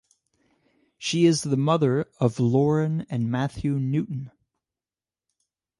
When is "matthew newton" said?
3.29-4.31